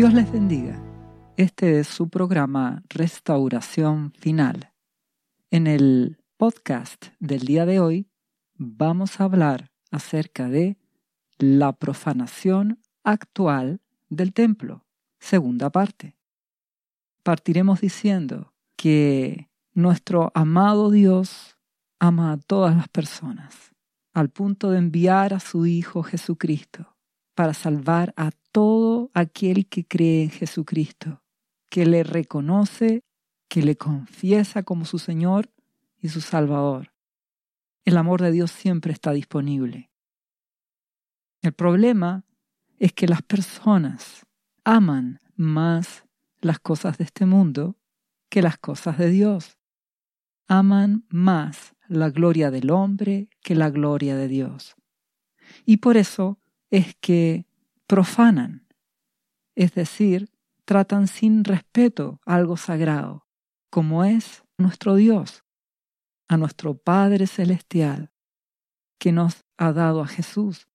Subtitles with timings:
[0.00, 0.82] Dios les bendiga.
[1.36, 4.72] Este es su programa Restauración Final.
[5.50, 8.08] En el podcast del día de hoy
[8.54, 10.78] vamos a hablar acerca de
[11.36, 14.86] la profanación actual del templo,
[15.18, 16.16] segunda parte.
[17.22, 21.58] Partiremos diciendo que nuestro amado Dios
[21.98, 23.74] ama a todas las personas,
[24.14, 26.96] al punto de enviar a su Hijo Jesucristo
[27.34, 31.22] para salvar a todo aquel que cree en Jesucristo,
[31.68, 33.04] que le reconoce,
[33.48, 35.50] que le confiesa como su Señor
[35.98, 36.92] y su Salvador.
[37.84, 39.90] El amor de Dios siempre está disponible.
[41.42, 42.24] El problema
[42.78, 44.26] es que las personas
[44.64, 46.04] aman más
[46.40, 47.76] las cosas de este mundo
[48.28, 49.58] que las cosas de Dios.
[50.46, 54.76] Aman más la gloria del hombre que la gloria de Dios.
[55.64, 56.39] Y por eso
[56.70, 57.46] es que
[57.86, 58.66] profanan,
[59.54, 60.30] es decir,
[60.64, 63.26] tratan sin respeto algo sagrado,
[63.70, 65.44] como es nuestro Dios,
[66.28, 68.12] a nuestro Padre Celestial,
[68.98, 70.68] que nos ha dado a Jesús.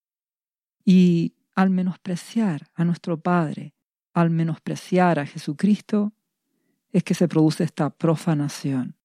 [0.84, 3.74] Y al menospreciar a nuestro Padre,
[4.14, 6.14] al menospreciar a Jesucristo,
[6.92, 8.98] es que se produce esta profanación.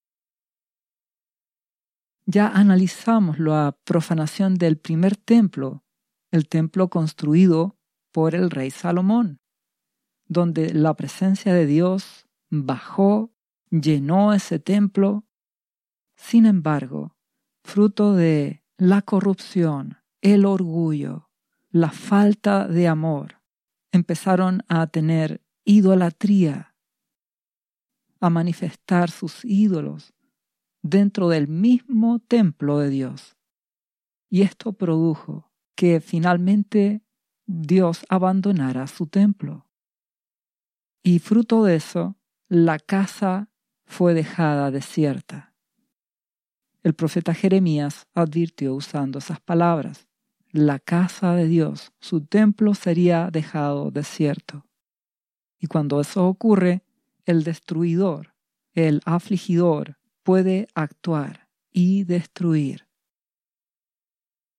[2.27, 5.85] Ya analizamos la profanación del primer templo,
[6.31, 7.77] el templo construido
[8.13, 9.41] por el rey Salomón,
[10.27, 13.33] donde la presencia de Dios bajó,
[13.71, 15.25] llenó ese templo.
[16.17, 17.17] Sin embargo,
[17.65, 21.31] fruto de la corrupción, el orgullo,
[21.71, 23.41] la falta de amor,
[23.93, 26.75] empezaron a tener idolatría,
[28.21, 30.13] a manifestar sus ídolos
[30.83, 33.37] dentro del mismo templo de Dios.
[34.29, 37.03] Y esto produjo que finalmente
[37.47, 39.67] Dios abandonara su templo.
[41.03, 42.17] Y fruto de eso,
[42.49, 43.49] la casa
[43.85, 45.55] fue dejada desierta.
[46.83, 50.09] El profeta Jeremías advirtió usando esas palabras.
[50.51, 54.67] La casa de Dios, su templo sería dejado desierto.
[55.59, 56.83] Y cuando eso ocurre,
[57.25, 58.35] el destruidor,
[58.73, 62.89] el afligidor, puede actuar y destruir.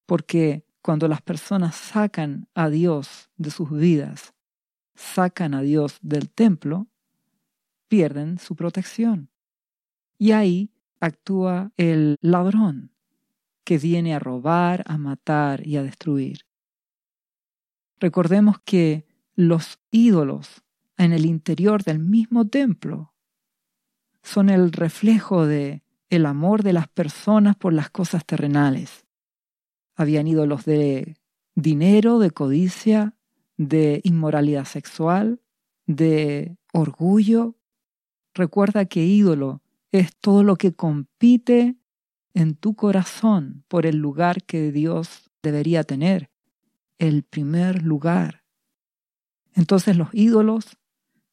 [0.06, 4.34] Porque cuando las personas sacan a Dios de sus vidas,
[4.96, 6.88] sacan a Dios del templo,
[7.88, 9.30] pierden su protección.
[10.18, 12.92] Y ahí actúa el ladrón,
[13.64, 16.46] que viene a robar, a matar y a destruir.
[18.00, 19.06] Recordemos que
[19.36, 20.64] los ídolos
[20.98, 23.14] en el interior del mismo templo
[24.24, 29.06] son el reflejo de el amor de las personas por las cosas terrenales
[30.02, 31.16] habían ídolos de
[31.56, 33.16] dinero, de codicia,
[33.58, 35.40] de inmoralidad sexual,
[35.86, 37.56] de orgullo.
[38.34, 39.62] Recuerda que ídolo
[39.92, 41.76] es todo lo que compite
[42.34, 46.30] en tu corazón por el lugar que Dios debería tener,
[46.98, 48.44] el primer lugar.
[49.54, 50.78] Entonces los ídolos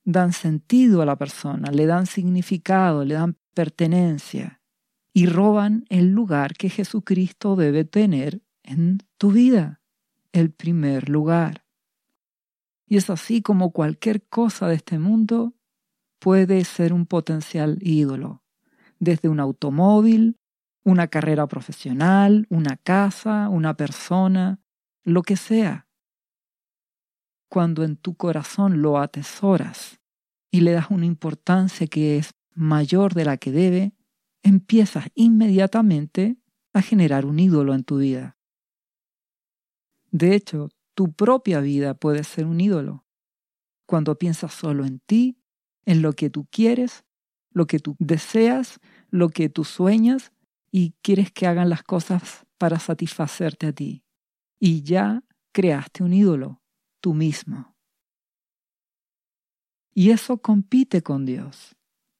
[0.04, 4.60] dan sentido a la persona, le dan significado, le dan pertenencia
[5.12, 9.80] y roban el lugar que Jesucristo debe tener en tu vida,
[10.32, 11.64] el primer lugar.
[12.86, 15.54] Y es así como cualquier cosa de este mundo
[16.18, 18.42] puede ser un potencial ídolo,
[18.98, 20.38] desde un automóvil,
[20.84, 24.60] una carrera profesional, una casa, una persona,
[25.02, 25.86] lo que sea.
[27.48, 30.00] Cuando en tu corazón lo atesoras
[30.50, 33.94] y le das una importancia que es mayor de la que debe,
[34.42, 36.36] empiezas inmediatamente
[36.74, 38.37] a generar un ídolo en tu vida.
[40.10, 43.04] De hecho, tu propia vida puede ser un ídolo.
[43.86, 45.38] Cuando piensas solo en ti,
[45.84, 47.04] en lo que tú quieres,
[47.50, 48.80] lo que tú deseas,
[49.10, 50.32] lo que tú sueñas
[50.70, 54.04] y quieres que hagan las cosas para satisfacerte a ti.
[54.58, 55.22] Y ya
[55.52, 56.62] creaste un ídolo,
[57.00, 57.76] tú mismo.
[59.94, 61.76] Y eso compite con Dios.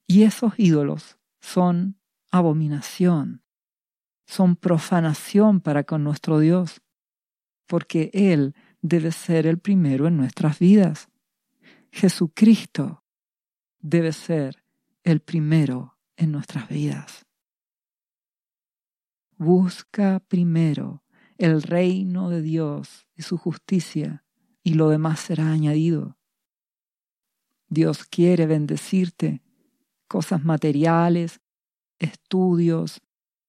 [0.07, 2.01] Y esos ídolos son
[2.31, 3.43] abominación,
[4.27, 6.81] son profanación para con nuestro Dios
[7.69, 11.09] porque Él debe ser el primero en nuestras vidas.
[11.93, 13.05] Jesucristo
[13.79, 14.65] debe ser
[15.05, 17.27] el primero en nuestras vidas.
[19.37, 21.05] Busca primero
[21.37, 24.25] el reino de Dios y su justicia,
[24.65, 26.19] y lo demás será añadido.
[27.69, 29.43] Dios quiere bendecirte,
[30.09, 31.41] cosas materiales,
[32.01, 33.01] estudios,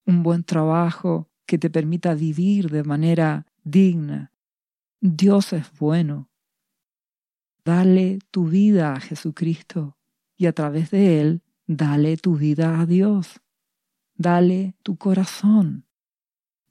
[0.05, 4.33] un buen trabajo que te permita vivir de manera digna.
[5.01, 6.29] Dios es bueno.
[7.63, 9.97] Dale tu vida a Jesucristo
[10.35, 13.41] y a través de Él, dale tu vida a Dios.
[14.15, 15.85] Dale tu corazón.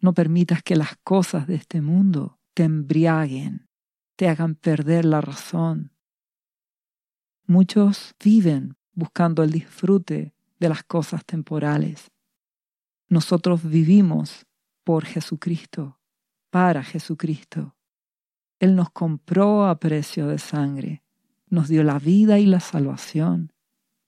[0.00, 3.68] No permitas que las cosas de este mundo te embriaguen,
[4.16, 5.92] te hagan perder la razón.
[7.46, 12.10] Muchos viven buscando el disfrute de las cosas temporales.
[13.08, 14.46] Nosotros vivimos
[14.84, 15.97] por Jesucristo,
[16.50, 17.76] para Jesucristo.
[18.58, 21.02] Él nos compró a precio de sangre,
[21.48, 23.52] nos dio la vida y la salvación.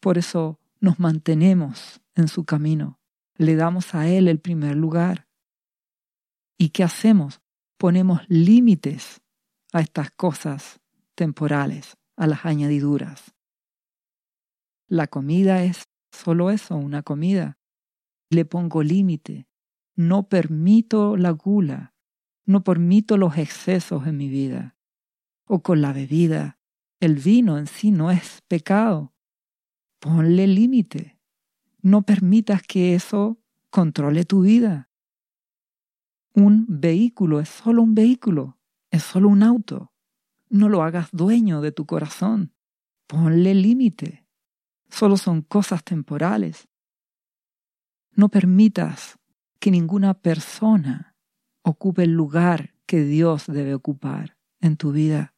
[0.01, 2.99] Por eso nos mantenemos en su camino,
[3.37, 5.29] le damos a Él el primer lugar.
[6.59, 7.41] ¿Y qué hacemos?
[7.79, 9.23] Ponemos límites
[9.73, 10.81] a estas cosas
[11.15, 13.35] temporales, a las añadiduras.
[14.89, 17.59] La comida es solo eso, una comida.
[18.29, 19.47] Le pongo límite.
[19.95, 21.95] No permito la gula.
[22.47, 24.77] No permito los excesos en mi vida.
[25.45, 26.59] O con la bebida.
[27.01, 29.15] El vino en sí no es pecado.
[29.99, 31.19] Ponle límite.
[31.83, 33.39] No permitas que eso
[33.71, 34.91] controle tu vida.
[36.35, 38.59] Un vehículo es solo un vehículo,
[38.91, 39.93] es solo un auto.
[40.49, 42.55] No lo hagas dueño de tu corazón.
[43.07, 44.27] Ponle límite
[44.91, 46.69] solo son cosas temporales.
[48.13, 49.19] No permitas
[49.59, 51.10] que ninguna persona
[51.63, 55.35] ocupe el lugar que Dios debe ocupar en tu vida.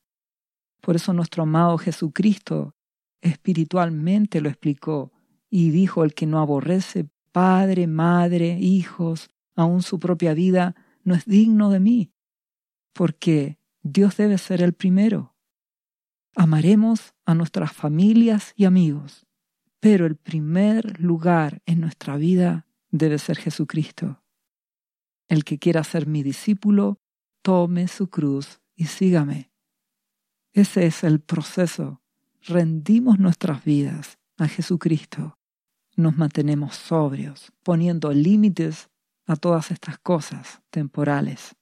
[0.80, 2.74] Por eso nuestro amado Jesucristo
[3.20, 5.12] espiritualmente lo explicó
[5.48, 10.74] y dijo, el que no aborrece padre, madre, hijos, aun su propia vida,
[11.04, 12.12] no es digno de mí,
[12.92, 15.34] porque Dios debe ser el primero.
[16.34, 19.26] Amaremos a nuestras familias y amigos,
[19.80, 24.21] pero el primer lugar en nuestra vida debe ser Jesucristo.
[25.32, 27.00] El que quiera ser mi discípulo,
[27.40, 29.50] tome su cruz y sígame.
[30.52, 32.02] Ese es el proceso.
[32.42, 35.38] Rendimos nuestras vidas a Jesucristo.
[35.96, 38.90] Nos mantenemos sobrios, poniendo límites
[39.24, 41.56] a todas estas cosas temporales,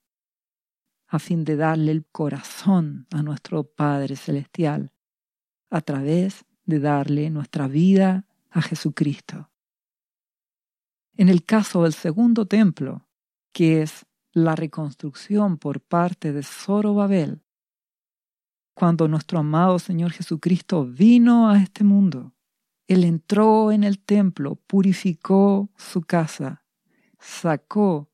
[1.07, 4.91] a fin de darle el corazón a nuestro Padre Celestial
[5.71, 9.49] a través de darle nuestra vida a Jesucristo.
[11.17, 13.07] En el caso del segundo templo,
[13.53, 17.43] que es la reconstrucción por parte de Zorobabel,
[18.75, 22.33] cuando nuestro amado Señor Jesucristo vino a este mundo,
[22.87, 26.65] Él entró en el templo, purificó su casa,
[27.19, 28.11] sacó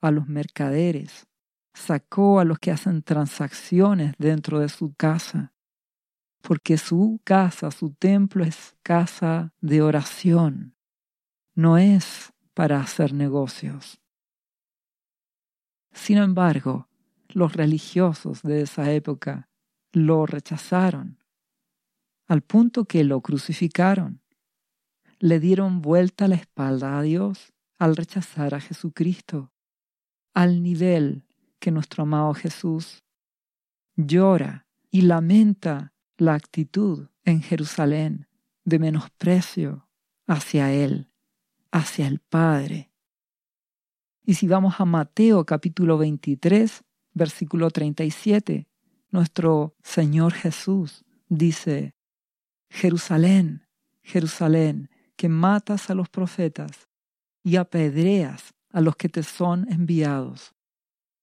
[0.00, 1.26] a los mercaderes,
[1.74, 5.52] sacó a los que hacen transacciones dentro de su casa,
[6.40, 10.76] porque su casa, su templo es casa de oración,
[11.54, 14.00] no es para hacer negocios.
[15.96, 16.88] Sin embargo,
[17.30, 19.48] los religiosos de esa época
[19.92, 21.18] lo rechazaron,
[22.28, 24.20] al punto que lo crucificaron.
[25.18, 29.52] Le dieron vuelta la espalda a Dios al rechazar a Jesucristo,
[30.34, 31.24] al nivel
[31.58, 33.02] que nuestro amado Jesús
[33.96, 38.28] llora y lamenta la actitud en Jerusalén
[38.64, 39.88] de menosprecio
[40.26, 41.10] hacia Él,
[41.72, 42.92] hacia el Padre.
[44.28, 46.82] Y si vamos a Mateo capítulo 23,
[47.14, 48.66] versículo 37,
[49.10, 51.94] nuestro Señor Jesús dice,
[52.68, 53.68] Jerusalén,
[54.02, 56.88] Jerusalén, que matas a los profetas
[57.44, 60.56] y apedreas a los que te son enviados.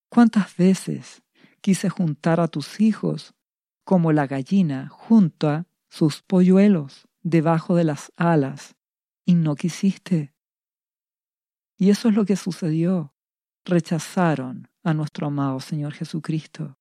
[0.07, 1.21] ¿Cuántas veces
[1.59, 3.35] quise juntar a tus hijos
[3.83, 8.75] como la gallina junta sus polluelos debajo de las alas,
[9.25, 10.32] y no quisiste.
[11.77, 13.13] Y eso es lo que sucedió.
[13.65, 16.77] Rechazaron a nuestro amado Señor Jesucristo.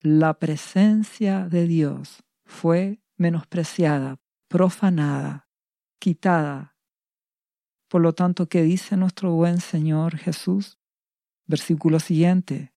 [0.00, 5.48] La presencia de Dios fue menospreciada, profanada,
[5.98, 6.76] quitada.
[7.88, 10.78] Por lo tanto, ¿qué dice nuestro buen Señor Jesús?
[11.46, 12.72] Versículo siguiente.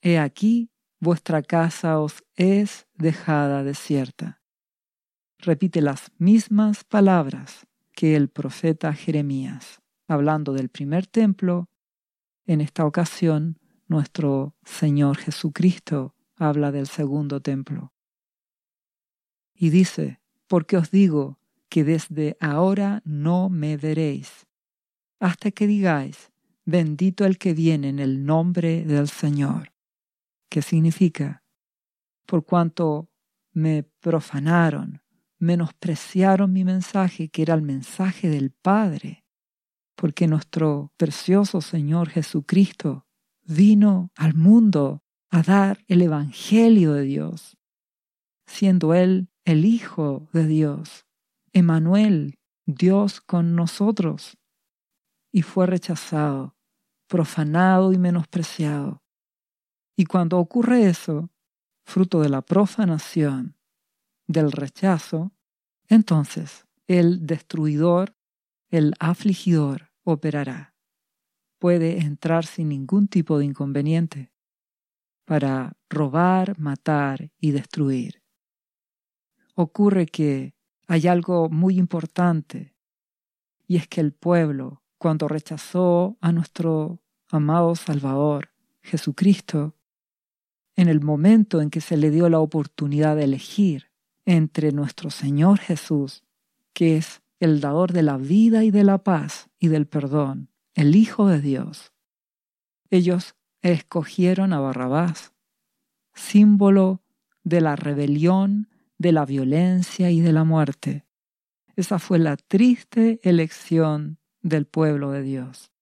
[0.00, 4.40] He aquí vuestra casa os es dejada desierta.
[5.38, 9.81] Repite las mismas palabras que el profeta Jeremías,
[10.12, 11.68] hablando del primer templo.
[12.46, 17.92] En esta ocasión, nuestro Señor Jesucristo habla del segundo templo.
[19.54, 21.38] Y dice, porque os digo
[21.68, 24.46] que desde ahora no me veréis,
[25.20, 26.30] hasta que digáis,
[26.64, 29.72] bendito el que viene en el nombre del Señor.
[30.48, 31.44] ¿Qué significa?
[32.26, 33.08] Por cuanto
[33.52, 35.02] me profanaron,
[35.38, 39.21] menospreciaron mi mensaje, que era el mensaje del Padre,
[39.94, 43.06] porque nuestro precioso Señor Jesucristo
[43.44, 47.56] vino al mundo a dar el Evangelio de Dios.
[48.44, 51.06] siendo Él el Hijo de Dios,
[51.52, 54.36] Emanuel, Dios con nosotros,
[55.32, 56.54] y fue rechazado,
[57.08, 59.02] profanado y menospreciado.
[59.96, 61.30] Y cuando ocurre eso,
[61.84, 63.56] fruto de la profanación,
[64.26, 65.32] del rechazo,
[65.88, 68.16] entonces el destruidor,
[68.72, 70.74] el afligidor, operará.
[71.58, 74.32] Puede entrar sin ningún tipo de inconveniente
[75.26, 78.22] para robar, matar y destruir.
[79.54, 80.54] Ocurre que
[80.88, 82.74] hay algo muy importante
[83.68, 88.52] y es que el pueblo, cuando rechazó a nuestro amado Salvador,
[88.82, 89.76] Jesucristo,
[90.76, 93.90] en el momento en que se le dio la oportunidad de elegir
[94.24, 96.24] entre nuestro Señor Jesús,
[96.72, 100.94] que es el dador de la vida y de la paz y del perdón, el
[100.94, 101.92] Hijo de Dios.
[102.88, 105.32] Ellos escogieron a Barrabás,
[106.14, 107.02] símbolo
[107.42, 111.04] de la rebelión, de la violencia y de la muerte.
[111.74, 115.72] Esa fue la triste elección del pueblo de Dios.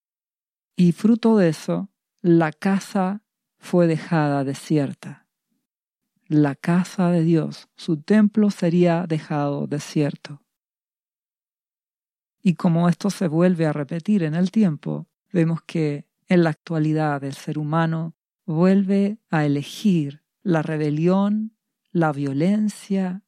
[0.76, 1.90] Y fruto de eso,
[2.22, 3.22] la casa
[3.58, 5.26] fue dejada desierta.
[6.26, 10.40] La casa de Dios, su templo sería dejado desierto.
[12.42, 17.22] Y como esto se vuelve a repetir en el tiempo, vemos que en la actualidad
[17.24, 18.14] el ser humano
[18.46, 21.56] vuelve a elegir la rebelión,
[21.92, 23.24] la violencia,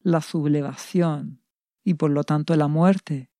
[0.00, 1.42] la sublevación
[1.84, 3.30] y por lo tanto la muerte,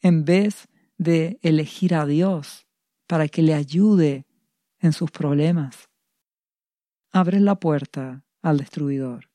[0.00, 2.66] en vez de elegir a Dios
[3.06, 4.26] para que le ayude
[4.78, 5.88] en sus problemas.
[7.12, 9.30] Abren la puerta al destruidor.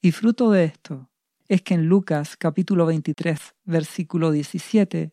[0.00, 1.10] Y fruto de esto
[1.48, 5.12] es que en Lucas capítulo 23, versículo 17,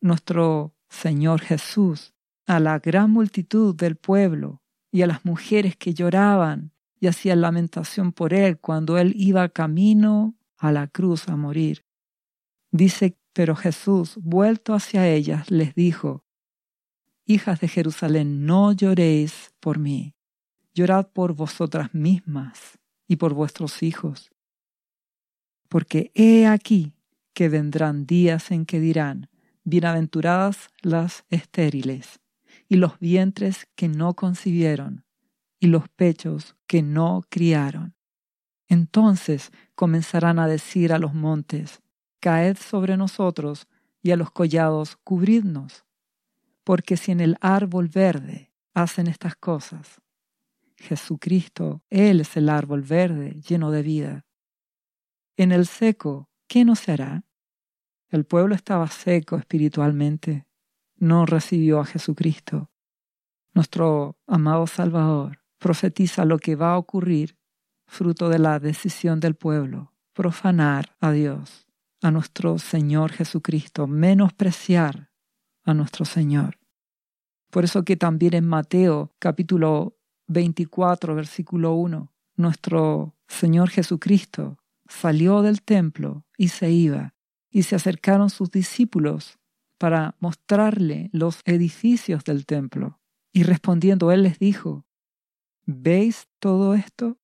[0.00, 2.14] nuestro Señor Jesús,
[2.46, 4.62] a la gran multitud del pueblo
[4.92, 10.36] y a las mujeres que lloraban y hacían lamentación por él cuando él iba camino
[10.58, 11.84] a la cruz a morir.
[12.70, 16.24] Dice, pero Jesús, vuelto hacia ellas, les dijo,
[17.26, 20.14] Hijas de Jerusalén, no lloréis por mí,
[20.74, 22.78] llorad por vosotras mismas
[23.08, 24.33] y por vuestros hijos.
[25.74, 26.94] Porque he aquí
[27.32, 29.28] que vendrán días en que dirán,
[29.64, 32.20] Bienaventuradas las estériles,
[32.68, 35.04] y los vientres que no concibieron,
[35.58, 37.96] y los pechos que no criaron.
[38.68, 41.82] Entonces comenzarán a decir a los montes,
[42.20, 43.66] Caed sobre nosotros,
[44.00, 45.84] y a los collados, cubridnos
[46.62, 50.00] porque si en el árbol verde hacen estas cosas,
[50.76, 54.24] Jesucristo, Él es el árbol verde lleno de vida.
[55.36, 57.24] En el seco, ¿qué no se hará?
[58.08, 60.46] El pueblo estaba seco espiritualmente,
[60.96, 62.70] no recibió a Jesucristo.
[63.52, 67.36] Nuestro amado Salvador profetiza lo que va a ocurrir
[67.86, 71.66] fruto de la decisión del pueblo, profanar a Dios,
[72.00, 75.10] a nuestro Señor Jesucristo, menospreciar
[75.64, 76.60] a nuestro Señor.
[77.50, 79.98] Por eso que también en Mateo capítulo
[80.28, 84.58] 24, versículo 1, nuestro Señor Jesucristo
[84.94, 87.14] salió del templo y se iba,
[87.50, 89.38] y se acercaron sus discípulos
[89.78, 93.00] para mostrarle los edificios del templo.
[93.32, 94.86] Y respondiendo él les dijo,
[95.66, 97.18] ¿veis todo esto?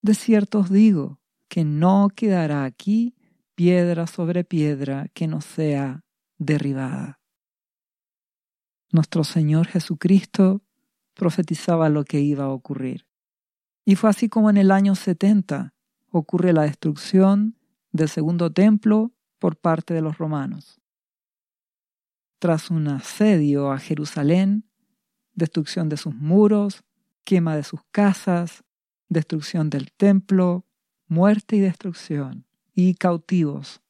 [0.00, 3.14] De cierto os digo que no quedará aquí
[3.54, 6.04] piedra sobre piedra que no sea
[6.38, 7.22] derribada
[8.92, 10.62] nuestro Señor Jesucristo
[11.14, 13.06] profetizaba lo que iba a ocurrir.
[13.84, 15.74] Y fue así como en el año 70
[16.12, 17.58] ocurre la destrucción
[17.90, 20.80] del segundo templo por parte de los romanos.
[22.38, 24.68] Tras un asedio a Jerusalén,
[25.34, 26.84] destrucción de sus muros,
[27.24, 28.62] quema de sus casas,
[29.08, 30.66] destrucción del templo,
[31.06, 33.82] muerte y destrucción, y cautivos,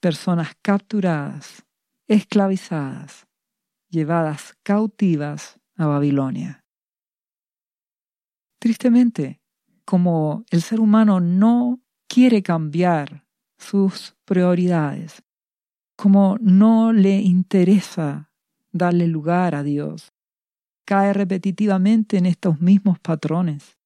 [0.00, 1.64] personas capturadas,
[2.06, 3.26] esclavizadas,
[3.88, 6.64] llevadas cautivas a Babilonia.
[8.58, 9.40] Tristemente,
[9.88, 13.24] como el ser humano no quiere cambiar
[13.56, 15.22] sus prioridades,
[15.96, 18.30] como no le interesa
[18.70, 20.12] darle lugar a Dios,
[20.84, 23.78] cae repetitivamente en estos mismos patrones.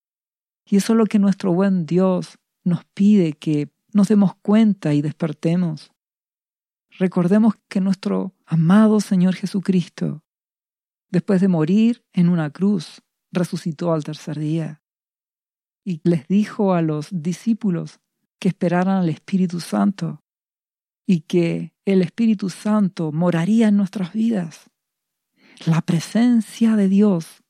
[0.66, 5.02] Y eso es lo que nuestro buen Dios nos pide que nos demos cuenta y
[5.02, 5.92] despertemos.
[6.98, 10.24] Recordemos que nuestro amado Señor Jesucristo,
[11.12, 14.81] después de morir en una cruz, resucitó al tercer día
[15.84, 18.00] y les dijo a los discípulos
[18.38, 20.22] que esperaran al Espíritu Santo
[21.06, 24.70] y que el Espíritu Santo moraría en nuestras vidas.
[25.66, 27.42] La presencia de Dios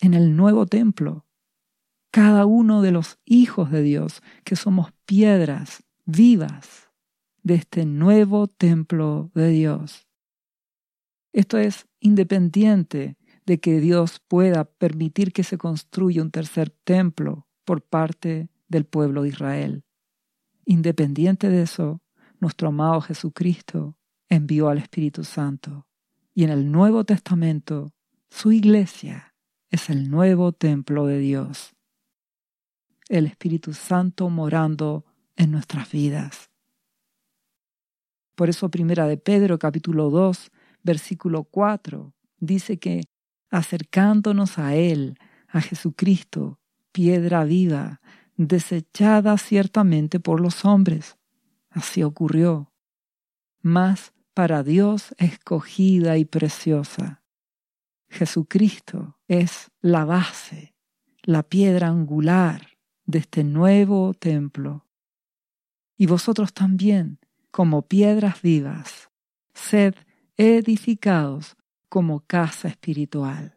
[0.00, 1.28] en el nuevo templo
[2.10, 6.90] cada uno de los hijos de Dios, que somos piedras vivas
[7.42, 10.06] de este nuevo templo de Dios.
[11.32, 17.82] Esto es independiente de que Dios pueda permitir que se construya un tercer templo por
[17.82, 19.84] parte del pueblo de Israel.
[20.64, 22.00] Independiente de eso,
[22.40, 23.94] nuestro amado Jesucristo
[24.30, 25.86] envió al Espíritu Santo.
[26.32, 27.92] Y en el Nuevo Testamento,
[28.30, 29.34] su iglesia
[29.68, 31.74] es el nuevo templo de Dios.
[33.10, 35.04] El Espíritu Santo morando
[35.36, 36.48] en nuestras vidas.
[38.34, 40.50] Por eso Primera de Pedro capítulo 2,
[40.82, 43.02] versículo 4 dice que
[43.50, 46.57] acercándonos a Él, a Jesucristo,
[46.98, 48.00] piedra viva,
[48.36, 51.16] desechada ciertamente por los hombres.
[51.70, 52.72] Así ocurrió.
[53.62, 57.22] Mas para Dios escogida y preciosa.
[58.08, 60.74] Jesucristo es la base,
[61.22, 62.66] la piedra angular
[63.06, 64.84] de este nuevo templo.
[65.96, 67.20] Y vosotros también,
[67.52, 69.08] como piedras vivas,
[69.54, 69.94] sed
[70.36, 71.56] edificados
[71.88, 73.56] como casa espiritual.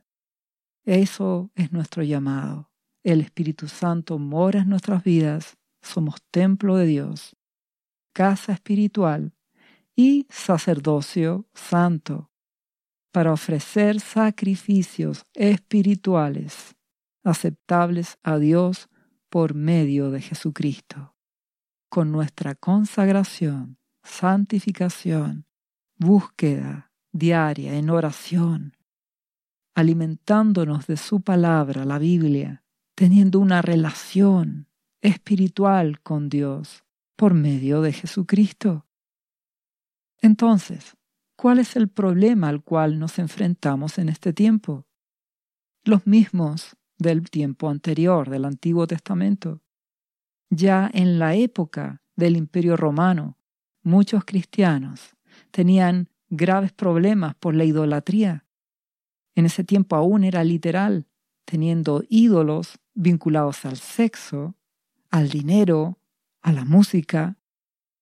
[0.84, 2.71] Eso es nuestro llamado.
[3.04, 7.36] El Espíritu Santo mora en nuestras vidas, somos templo de Dios,
[8.14, 9.34] casa espiritual
[9.96, 12.32] y sacerdocio santo,
[13.12, 16.76] para ofrecer sacrificios espirituales
[17.24, 18.90] aceptables a Dios
[19.30, 21.16] por medio de Jesucristo.
[21.90, 25.46] Con nuestra consagración, santificación,
[25.98, 28.78] búsqueda diaria en oración,
[29.76, 32.64] alimentándonos de su palabra, la Biblia,
[32.96, 34.68] teniendo una relación
[35.02, 36.84] espiritual con Dios
[37.16, 38.86] por medio de Jesucristo.
[40.22, 40.98] Entonces,
[41.36, 44.86] ¿cuál es el problema al cual nos enfrentamos en este tiempo?
[45.84, 49.62] Los mismos del tiempo anterior, del Antiguo Testamento.
[50.50, 53.38] Ya en la época del Imperio Romano,
[53.82, 55.16] muchos cristianos
[55.50, 58.46] tenían graves problemas por la idolatría.
[59.34, 61.08] En ese tiempo aún era literal,
[61.46, 64.56] teniendo ídolos vinculados al sexo,
[65.10, 66.00] al dinero,
[66.42, 67.38] a la música,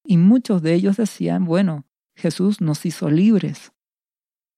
[0.04, 3.72] y muchos de ellos decían, bueno, Jesús nos hizo libres.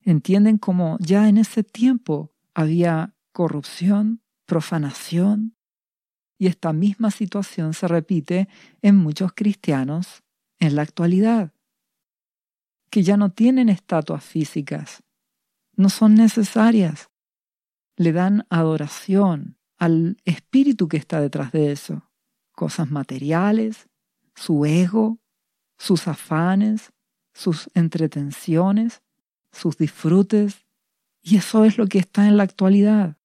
[0.00, 5.56] Entienden cómo ya en ese tiempo había corrupción, profanación,
[6.38, 8.48] y esta misma situación se repite
[8.82, 10.22] en muchos cristianos
[10.58, 11.52] en la actualidad
[12.92, 15.02] que ya no tienen estatuas físicas,
[15.74, 17.08] no son necesarias.
[17.96, 22.08] Le dan adoración al espíritu que está detrás de eso,
[22.52, 23.88] cosas materiales,
[24.36, 25.18] su ego,
[25.76, 26.92] sus afanes,
[27.34, 29.02] sus entretenciones,
[29.50, 30.64] sus disfrutes,
[31.20, 33.16] y eso es lo que está en la actualidad,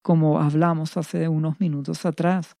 [0.00, 2.56] como hablamos hace unos minutos atrás.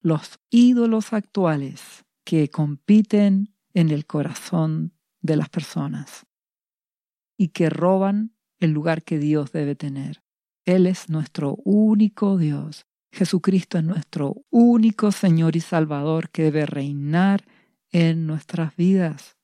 [0.00, 6.24] Los ídolos actuales que compiten en el corazón de las personas
[7.36, 10.25] y que roban el lugar que Dios debe tener.
[10.66, 12.86] Él es nuestro único Dios.
[13.12, 17.44] Jesucristo es nuestro único Señor y Salvador que debe reinar
[17.92, 19.36] en nuestras vidas.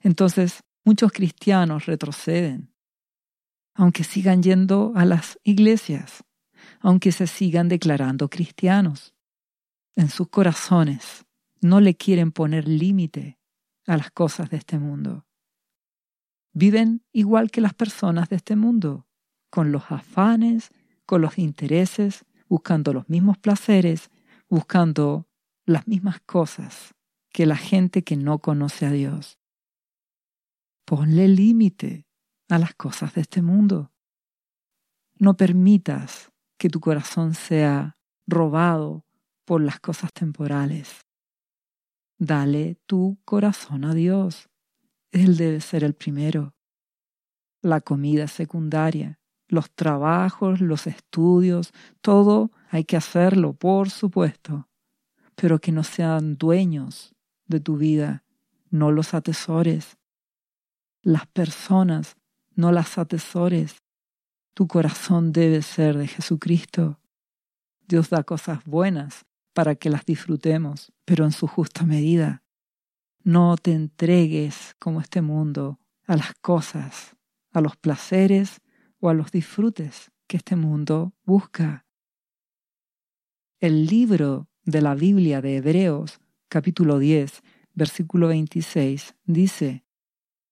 [0.00, 2.74] Entonces, muchos cristianos retroceden,
[3.74, 6.24] aunque sigan yendo a las iglesias,
[6.80, 9.14] aunque se sigan declarando cristianos.
[9.94, 11.26] En sus corazones
[11.60, 13.38] no le quieren poner límite
[13.86, 15.26] a las cosas de este mundo.
[16.54, 19.06] Viven igual que las personas de este mundo,
[19.52, 20.70] con los afanes,
[21.04, 24.10] con los intereses, buscando los mismos placeres,
[24.48, 25.28] buscando
[25.66, 26.94] las mismas cosas
[27.34, 29.38] que la gente que no conoce a Dios.
[30.86, 32.06] Ponle límite
[32.48, 33.92] a las cosas de este mundo.
[35.18, 39.04] No permitas que tu corazón sea robado
[39.44, 41.06] por las cosas temporales.
[42.16, 44.48] Dale tu corazón a Dios.
[45.10, 46.54] Él debe ser el primero.
[47.60, 49.18] La comida secundaria,
[49.52, 54.66] los trabajos, los estudios, todo hay que hacerlo, por supuesto,
[55.34, 57.14] pero que no sean dueños
[57.48, 58.24] de tu vida,
[58.70, 59.98] no los atesores.
[61.02, 62.16] Las personas,
[62.54, 63.82] no las atesores.
[64.54, 66.98] Tu corazón debe ser de Jesucristo.
[67.86, 72.42] Dios da cosas buenas para que las disfrutemos, pero en su justa medida.
[73.22, 77.16] No te entregues como este mundo a las cosas,
[77.52, 78.61] a los placeres
[79.02, 81.84] o a los disfrutes que este mundo busca.
[83.58, 87.42] El libro de la Biblia de Hebreos, capítulo 10,
[87.74, 89.84] versículo 26, dice,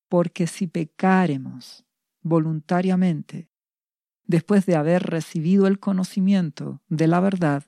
[0.09, 1.85] Porque si pecaremos
[2.23, 3.49] voluntariamente,
[4.25, 7.63] después de haber recibido el conocimiento de la verdad,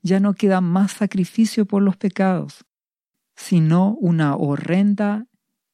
[0.00, 2.64] ya no queda más sacrificio por los pecados,
[3.34, 5.26] sino una horrenda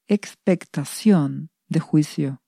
[0.09, 2.43] expectación de juicio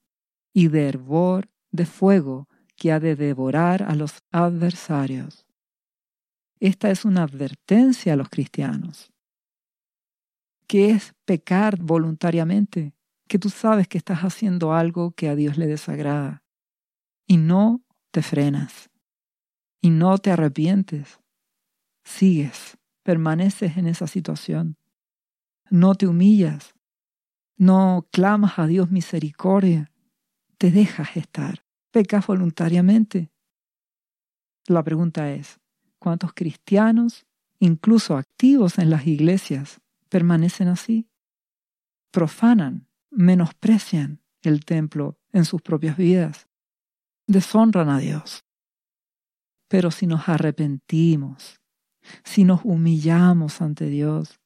[0.55, 5.47] y de hervor de fuego que ha de devorar a los adversarios.
[6.61, 9.13] Esta es una advertencia a los cristianos.
[10.67, 12.95] ¿Qué es pecar voluntariamente?
[13.27, 16.43] Que tú sabes que estás haciendo algo que a Dios le desagrada
[17.27, 18.91] y no te frenas
[19.81, 21.21] y no te arrepientes.
[22.05, 24.77] Sigues, permaneces en esa situación.
[25.71, 26.75] No te humillas,
[27.57, 29.91] no clamas a Dios misericordia,
[30.59, 33.31] te dejas estar, pecas voluntariamente.
[34.67, 35.61] La pregunta es,
[35.99, 37.27] ¿cuántos cristianos,
[37.61, 41.09] incluso activos en las iglesias, permanecen así?
[42.11, 46.49] Profanan, menosprecian el templo en sus propias vidas,
[47.27, 48.45] deshonran a Dios.
[49.69, 51.61] Pero si nos arrepentimos,
[52.25, 54.41] si nos humillamos ante Dios,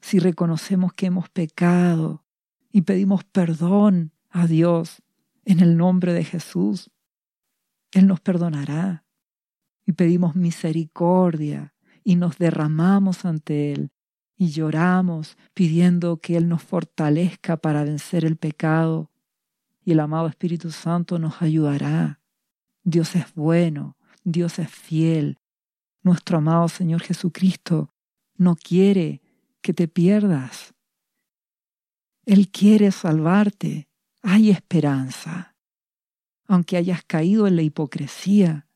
[0.00, 2.24] si reconocemos que hemos pecado
[2.70, 5.02] y pedimos perdón a Dios
[5.44, 6.90] en el nombre de Jesús,
[7.92, 9.04] Él nos perdonará.
[9.86, 11.74] Y pedimos misericordia
[12.04, 13.90] y nos derramamos ante Él
[14.40, 19.10] y lloramos pidiendo que Él nos fortalezca para vencer el pecado.
[19.84, 22.22] Y el amado Espíritu Santo nos ayudará.
[22.82, 25.36] Dios es bueno, Dios es fiel.
[26.02, 27.92] Nuestro amado Señor Jesucristo
[28.34, 29.20] no quiere
[29.60, 30.72] que te pierdas.
[32.24, 33.89] Él quiere salvarte.
[34.22, 35.56] Hay esperanza.
[36.46, 38.66] Aunque hayas caído en la hipocresía,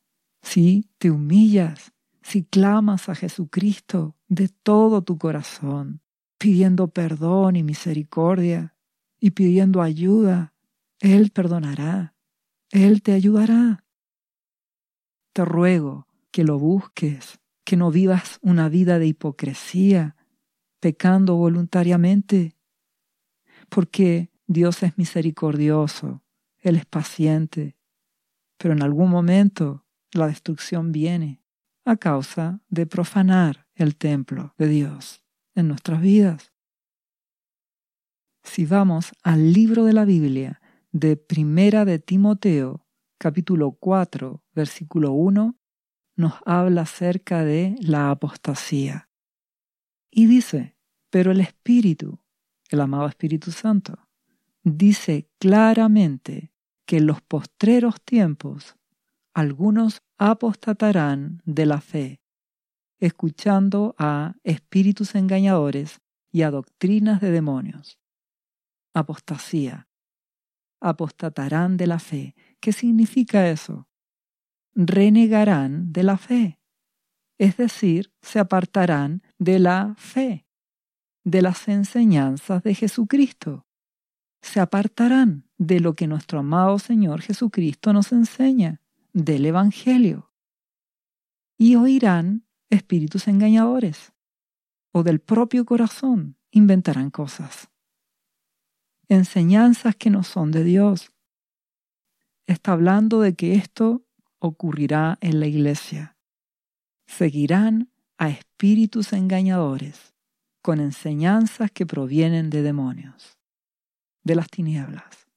[0.43, 6.01] si te humillas, si clamas a Jesucristo de todo tu corazón,
[6.39, 8.77] pidiendo perdón y misericordia
[9.19, 10.55] y pidiendo ayuda,
[11.01, 12.15] Él perdonará,
[12.71, 13.85] Él te ayudará.
[15.33, 20.17] Te ruego que lo busques, que no vivas una vida de hipocresía,
[20.81, 22.57] pecando voluntariamente,
[23.69, 26.23] porque Dios es misericordioso,
[26.59, 27.77] Él es paciente,
[28.59, 31.43] pero en algún momento la destrucción viene
[31.85, 36.53] a causa de profanar el templo de Dios en nuestras vidas.
[38.43, 40.61] Si vamos al libro de la Biblia
[40.93, 42.87] de Primera de Timoteo,
[43.19, 45.59] capítulo 4, versículo 1,
[46.17, 49.09] nos habla acerca de la apostasía.
[50.11, 50.77] Y dice,
[51.11, 52.21] pero el Espíritu,
[52.69, 54.04] el amado Espíritu Santo,
[54.65, 56.51] dice claramente
[56.87, 58.77] que en los postreros tiempos
[59.35, 62.23] algunos apostatarán de la fe,
[62.99, 66.01] escuchando a espíritus engañadores
[66.33, 67.99] y a doctrinas de demonios.
[68.95, 69.89] Apostasía.
[70.81, 72.35] Apostatarán de la fe.
[72.61, 73.89] ¿Qué significa eso?
[74.75, 76.59] Renegarán de la fe.
[77.39, 80.47] Es decir, se apartarán de la fe,
[81.25, 83.64] de las enseñanzas de Jesucristo
[84.45, 88.83] se apartarán de lo que nuestro amado Señor Jesucristo nos enseña,
[89.15, 90.33] del Evangelio,
[91.57, 94.13] y oirán espíritus engañadores,
[94.93, 97.71] o del propio corazón inventarán cosas,
[99.09, 101.11] enseñanzas que no son de Dios.
[102.47, 104.05] Está hablando de que esto
[104.41, 106.19] ocurrirá en la iglesia.
[107.07, 110.15] Seguirán a espíritus engañadores
[110.61, 113.39] con enseñanzas que provienen de demonios
[114.25, 115.29] de las tinieblas.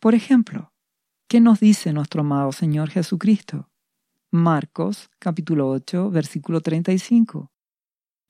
[0.00, 0.72] Por ejemplo,
[1.28, 3.70] ¿qué nos dice nuestro amado Señor Jesucristo?
[4.30, 7.50] Marcos capítulo 8 versículo 35.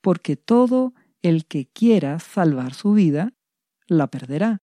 [0.01, 3.35] Porque todo el que quiera salvar su vida,
[3.87, 4.63] la perderá.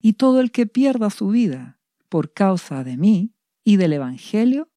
[0.00, 4.70] Y todo el que pierda su vida por causa de mí y del Evangelio,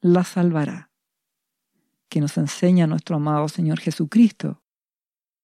[0.00, 0.90] la salvará.
[2.08, 4.62] Que nos enseña nuestro amado Señor Jesucristo.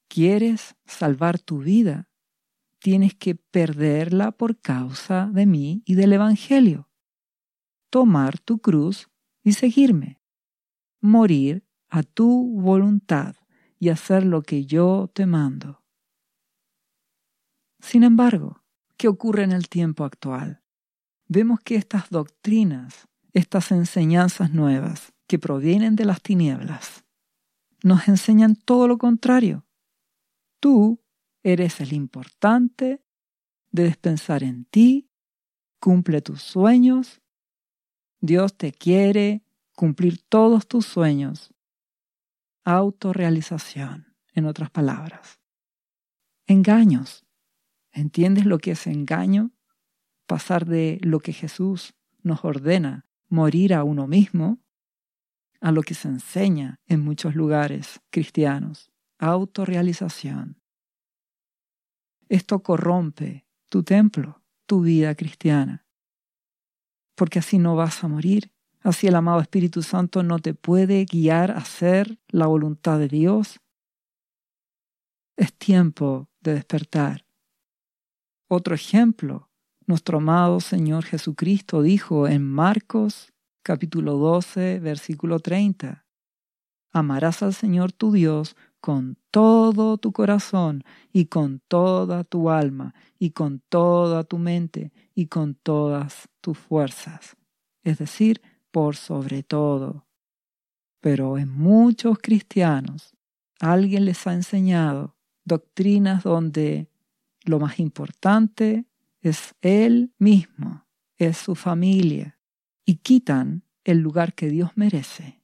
[0.09, 2.09] ¿Quieres salvar tu vida?
[2.87, 6.89] Tienes que perderla por causa de mí y del Evangelio.
[7.91, 9.11] Tomar tu cruz
[9.43, 10.21] y seguirme.
[11.01, 13.35] Morir a tu voluntad
[13.81, 15.83] y hacer lo que yo te mando.
[17.81, 18.63] Sin embargo,
[18.97, 20.63] ¿qué ocurre en el tiempo actual?
[21.27, 27.05] Vemos que estas doctrinas, estas enseñanzas nuevas que provienen de las tinieblas,
[27.83, 29.67] nos enseñan todo lo contrario.
[30.61, 31.03] Tú
[31.47, 33.05] Eres el importante,
[33.71, 35.13] debes pensar en ti,
[35.79, 37.23] cumple tus sueños.
[38.19, 39.45] Dios te quiere
[39.77, 41.55] cumplir todos tus sueños.
[42.65, 45.39] Autorrealización, en otras palabras.
[46.49, 47.25] Engaños.
[47.93, 49.53] ¿Entiendes lo que es engaño?
[50.27, 54.59] Pasar de lo que Jesús nos ordena morir a uno mismo,
[55.61, 60.61] a lo que se enseña en muchos lugares cristianos, autorrealización.
[62.29, 65.87] Esto corrompe tu templo, tu vida cristiana,
[67.15, 68.53] porque así no vas a morir.
[68.83, 73.61] Así el amado Espíritu Santo no te puede guiar a hacer la voluntad de Dios.
[75.37, 77.27] Es tiempo de despertar.
[78.49, 79.51] Otro ejemplo,
[79.87, 83.33] nuestro amado Señor Jesucristo dijo en Marcos
[83.65, 86.07] capítulo 12, versículo 30,
[86.93, 93.31] Amarás al Señor tu Dios con todo tu corazón y con toda tu alma y
[93.31, 97.37] con toda tu mente y con todas tus fuerzas,
[97.83, 100.07] es decir, por sobre todo.
[101.01, 103.17] Pero en muchos cristianos
[103.61, 106.91] alguien les ha enseñado doctrinas donde
[107.45, 108.85] lo más importante
[109.21, 110.87] es Él mismo,
[111.17, 112.39] es su familia,
[112.85, 115.41] y quitan el lugar que Dios merece.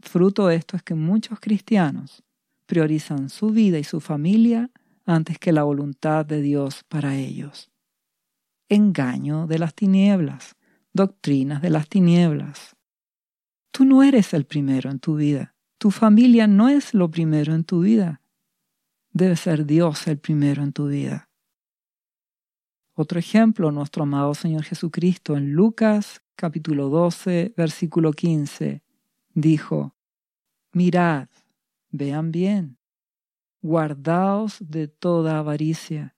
[0.00, 2.23] Fruto de esto es que muchos cristianos
[2.66, 4.70] priorizan su vida y su familia
[5.06, 7.70] antes que la voluntad de Dios para ellos.
[8.68, 10.56] Engaño de las tinieblas,
[10.92, 12.76] doctrinas de las tinieblas.
[13.70, 15.54] Tú no eres el primero en tu vida.
[15.78, 18.22] Tu familia no es lo primero en tu vida.
[19.12, 21.28] Debe ser Dios el primero en tu vida.
[22.94, 28.82] Otro ejemplo, nuestro amado Señor Jesucristo en Lucas capítulo 12, versículo 15,
[29.34, 29.94] dijo,
[30.72, 31.28] Mirad,
[31.94, 32.76] vean bien,
[33.62, 36.16] guardaos de toda avaricia,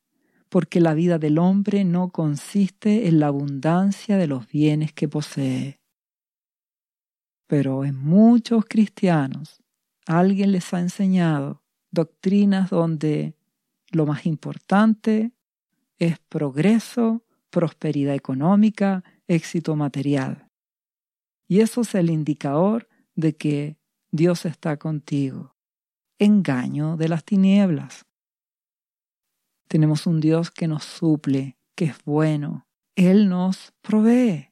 [0.49, 5.79] porque la vida del hombre no consiste en la abundancia de los bienes que posee.
[7.47, 9.63] Pero en muchos cristianos
[10.07, 13.37] alguien les ha enseñado doctrinas donde
[13.91, 15.33] lo más importante
[15.99, 20.51] es progreso, prosperidad económica, éxito material.
[21.49, 23.77] Y eso es el indicador de que
[24.11, 25.56] Dios está contigo.
[26.19, 28.07] Engaño de las tinieblas.
[29.69, 32.67] Tenemos un Dios que nos suple, que es bueno.
[32.95, 34.51] Él nos provee.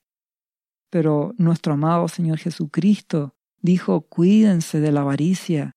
[0.90, 5.72] Pero nuestro amado Señor Jesucristo dijo, cuídense de la avaricia,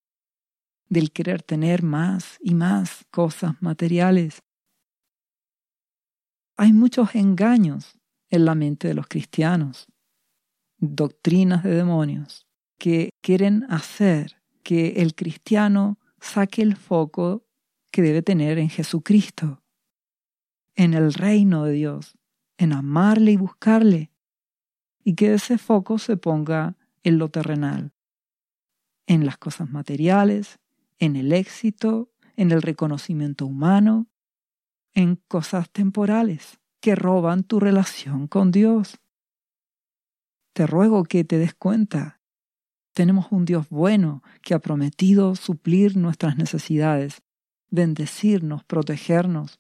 [0.89, 4.43] del querer tener más y más cosas materiales.
[6.57, 7.97] Hay muchos engaños
[8.29, 9.87] en la mente de los cristianos,
[10.79, 12.45] doctrinas de demonios
[12.77, 14.36] que quieren hacer
[14.67, 17.45] que el cristiano saque el foco
[17.89, 19.63] que debe tener en Jesucristo,
[20.75, 22.17] en el reino de Dios,
[22.57, 24.11] en amarle y buscarle,
[25.05, 27.93] y que ese foco se ponga en lo terrenal,
[29.05, 30.59] en las cosas materiales,
[30.99, 34.09] en el éxito, en el reconocimiento humano,
[34.93, 38.99] en cosas temporales que roban tu relación con Dios.
[40.51, 42.16] Te ruego que te des cuenta.
[42.97, 47.21] Tenemos un Dios bueno que ha prometido suplir nuestras necesidades,
[47.69, 49.59] bendecirnos, protegernos,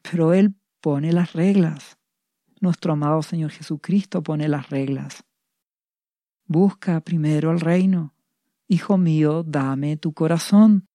[0.00, 1.98] pero Él pone las reglas.
[2.62, 5.22] Nuestro amado Señor Jesucristo pone las reglas.
[6.46, 8.14] Busca primero el reino.
[8.68, 10.86] Hijo mío, dame tu corazón.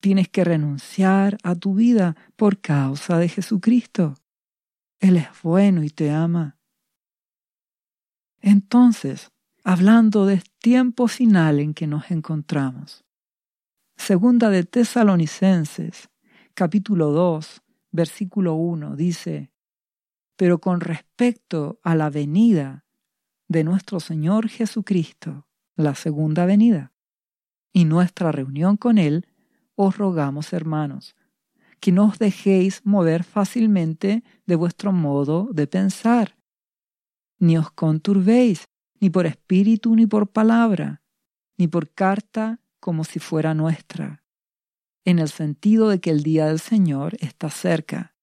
[0.00, 4.14] Tienes que renunciar a tu vida por causa de Jesucristo.
[4.98, 6.58] Él es bueno y te ama.
[8.40, 9.30] Entonces,
[9.62, 13.04] hablando del tiempo final en que nos encontramos,
[13.96, 16.10] segunda de Tesalonicenses,
[16.54, 19.52] capítulo 2, versículo 1, dice,
[20.34, 22.84] pero con respecto a la venida
[23.46, 26.92] de nuestro Señor Jesucristo, la segunda venida,
[27.72, 29.28] y nuestra reunión con Él,
[29.76, 31.14] os rogamos, hermanos,
[31.78, 36.36] que no os dejéis mover fácilmente de vuestro modo de pensar,
[37.38, 38.66] ni os conturbéis,
[39.00, 41.02] ni por espíritu ni por palabra,
[41.56, 44.22] ni por carta como si fuera nuestra,
[45.04, 48.14] en el sentido de que el día del Señor está cerca.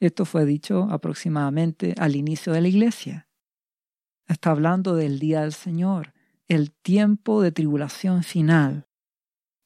[0.00, 3.28] Esto fue dicho aproximadamente al inicio de la iglesia.
[4.26, 6.12] Está hablando del día del Señor,
[6.48, 8.88] el tiempo de tribulación final.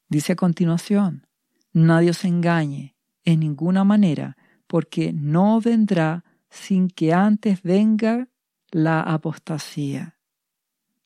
[0.07, 1.27] Dice a continuación,
[1.73, 8.29] nadie os engañe, en ninguna manera, porque no vendrá sin que antes venga
[8.71, 10.17] la apostasía.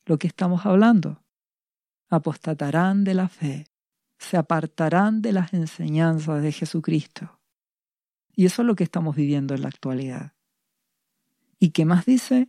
[0.06, 1.22] Lo que estamos hablando.
[2.08, 3.66] Apostatarán de la fe,
[4.18, 7.40] se apartarán de las enseñanzas de Jesucristo.
[8.34, 10.32] Y eso es lo que estamos viviendo en la actualidad.
[11.58, 12.48] ¿Y qué más dice?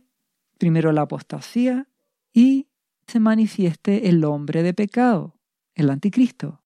[0.56, 1.88] Primero la apostasía
[2.32, 2.68] y
[3.06, 5.38] se manifieste el hombre de pecado,
[5.74, 6.62] el anticristo,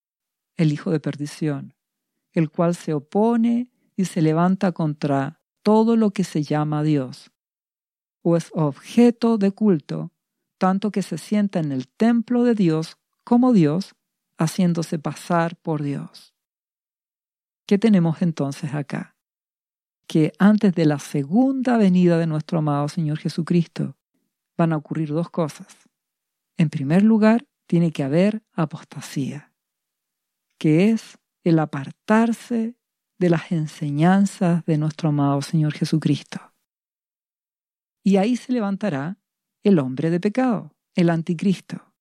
[0.57, 1.75] el hijo de perdición
[2.33, 7.31] el cual se opone y se levanta contra todo lo que se llama Dios,
[8.23, 10.11] o es objeto de culto,
[10.63, 13.97] tanto que se sienta en el templo de Dios como Dios,
[14.39, 16.37] haciéndose pasar por Dios.
[17.67, 19.17] ¿Qué tenemos entonces acá?
[20.07, 23.97] Que antes de la segunda venida de nuestro amado Señor Jesucristo
[24.57, 25.89] van a ocurrir dos cosas.
[26.57, 29.53] En primer lugar, tiene que haber apostasía,
[30.59, 32.77] que es el apartarse
[33.19, 36.39] de las enseñanzas de nuestro amado Señor Jesucristo.
[38.05, 39.19] Y ahí se levantará
[39.63, 41.95] el hombre de pecado, el anticristo,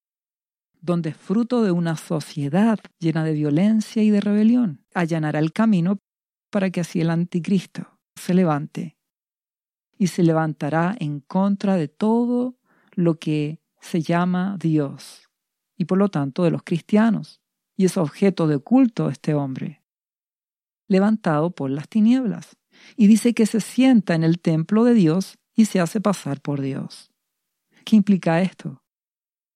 [0.79, 5.99] donde fruto de una sociedad llena de violencia y de rebelión allanará el camino
[6.49, 8.97] para que así el anticristo se levante
[9.97, 12.57] y se levantará en contra de todo
[12.93, 15.29] lo que se llama Dios
[15.77, 17.41] y por lo tanto de los cristianos
[17.81, 19.81] y es objeto de culto este hombre,
[20.87, 22.57] levantado por las tinieblas.
[22.95, 26.61] Y dice que se sienta en el templo de Dios y se hace pasar por
[26.61, 27.10] Dios.
[27.85, 28.83] ¿Qué implica esto?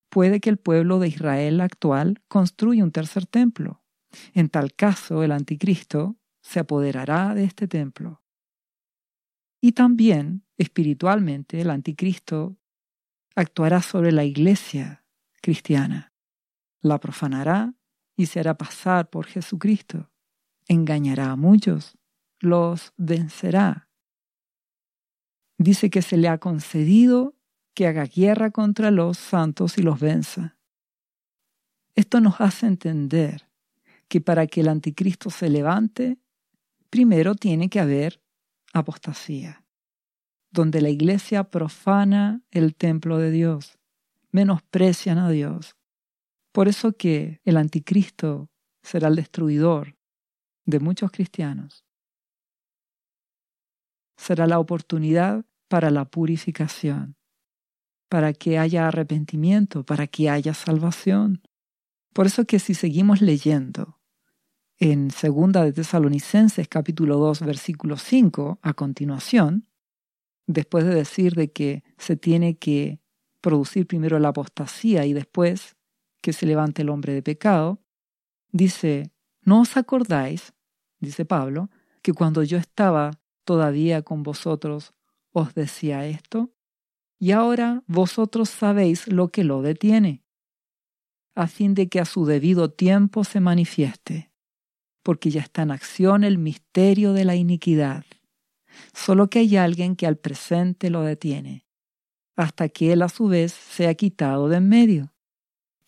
[0.10, 3.84] Puede que el pueblo de Israel actual construya un tercer templo.
[4.34, 8.22] En tal caso, el anticristo se apoderará de este templo.
[9.62, 12.58] Y también, espiritualmente, el anticristo
[13.36, 15.06] actuará sobre la iglesia
[15.42, 16.14] cristiana,
[16.82, 17.74] la profanará
[18.16, 20.12] y se hará pasar por Jesucristo,
[20.68, 21.98] engañará a muchos,
[22.40, 23.90] los vencerá.
[25.58, 27.35] Dice que se le ha concedido
[27.76, 30.58] que haga guerra contra los santos y los venza.
[31.94, 33.50] Esto nos hace entender
[34.08, 36.18] que para que el anticristo se levante,
[36.90, 38.22] primero tiene que haber
[38.74, 39.66] apostasía,
[40.52, 43.78] donde la iglesia profana el templo de Dios,
[44.32, 45.76] menosprecian a Dios.
[46.54, 48.50] Por eso que el anticristo
[48.84, 49.98] será el destruidor
[50.66, 51.84] de muchos cristianos.
[54.16, 57.18] Será la oportunidad para la purificación
[58.10, 61.42] para que haya arrepentimiento, para que haya salvación.
[62.14, 64.00] Por eso que si seguimos leyendo
[64.78, 69.68] en Segunda de Tesalonicenses capítulo 2 versículo 5 a continuación,
[70.48, 73.00] después de decir de que se tiene que
[73.42, 75.76] producir primero la apostasía y después
[76.22, 77.82] que se levante el hombre de pecado,
[78.52, 80.54] dice, ¿no os acordáis,
[81.00, 81.70] dice Pablo,
[82.02, 83.12] que cuando yo estaba
[83.44, 84.94] todavía con vosotros
[85.32, 86.55] os decía esto?
[87.26, 90.24] Y ahora vosotros sabéis lo que lo detiene,
[91.34, 94.32] a fin de que a su debido tiempo se manifieste,
[95.02, 98.06] porque ya está en acción el misterio de la iniquidad,
[98.94, 101.66] solo que hay alguien que al presente lo detiene,
[102.36, 105.16] hasta que él a su vez sea quitado de en medio.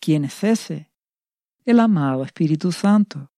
[0.00, 0.90] ¿Quién es ese?
[1.64, 3.30] El amado Espíritu Santo.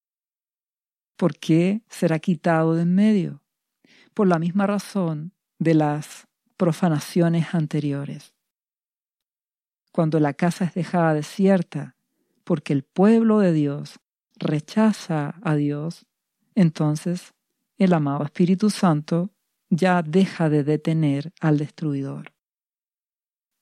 [1.19, 3.43] ¿Por qué será quitado de en medio?
[4.15, 6.30] Por la misma razón de las
[6.61, 8.35] profanaciones anteriores.
[9.92, 11.96] Cuando la casa es dejada desierta
[12.44, 13.99] porque el pueblo de Dios
[14.37, 16.05] rechaza a Dios,
[16.55, 17.33] entonces
[17.79, 19.31] el amado Espíritu Santo
[19.70, 22.35] ya deja de detener al destruidor.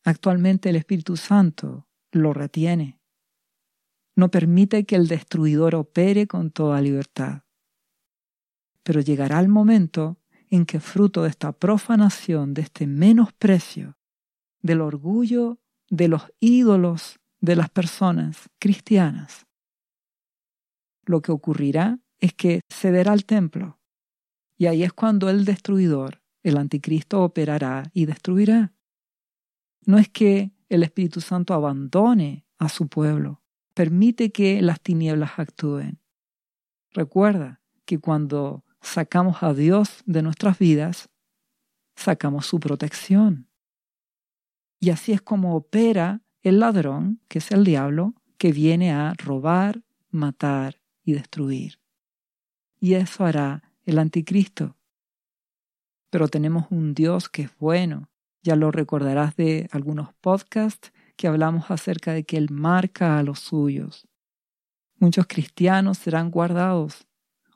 [0.02, 2.98] Actualmente el Espíritu Santo lo retiene.
[4.16, 7.44] No permite que el destruidor opere con toda libertad.
[8.82, 10.17] Pero llegará el momento
[10.50, 13.96] en que fruto de esta profanación, de este menosprecio,
[14.61, 15.58] del orgullo
[15.90, 19.46] de los ídolos de las personas cristianas,
[21.04, 23.78] lo que ocurrirá es que cederá al templo.
[24.56, 28.74] Y ahí es cuando el destruidor, el anticristo, operará y destruirá.
[29.87, 33.42] No es que el Espíritu Santo abandone a su pueblo,
[33.74, 36.00] permite que las tinieblas actúen.
[36.90, 41.08] Recuerda que cuando sacamos a Dios de nuestras vidas,
[41.96, 43.48] sacamos su protección.
[44.80, 49.82] Y así es como opera el ladrón, que es el diablo, que viene a robar,
[50.10, 51.81] matar y destruir.
[52.81, 54.76] Y eso hará el anticristo.
[56.10, 58.08] Pero tenemos un Dios que es bueno.
[58.42, 63.40] Ya lo recordarás de algunos podcasts que hablamos acerca de que Él marca a los
[63.40, 64.06] suyos.
[65.00, 67.08] Muchos cristianos serán guardados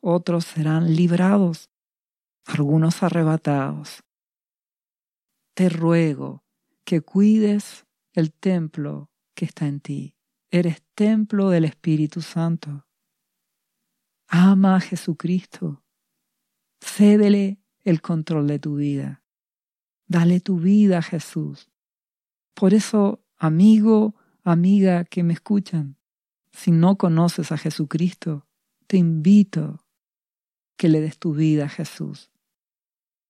[0.03, 1.71] otros serán librados,
[2.45, 4.03] algunos arrebatados.
[5.55, 6.45] Te ruego
[6.85, 10.17] que cuides el templo que está en ti.
[10.51, 12.87] Eres templo del Espíritu Santo.
[14.27, 15.85] Ama a Jesucristo.
[16.81, 19.23] Cédele el control de tu vida.
[20.07, 21.71] Dale tu vida a Jesús.
[22.55, 25.97] Por eso, amigo, amiga que me escuchan,
[26.53, 28.47] si no conoces a Jesucristo,
[28.87, 29.83] te invito
[30.83, 32.33] que le des tu vida a Jesús.